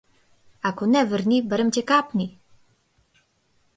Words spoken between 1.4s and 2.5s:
барем ќе капни.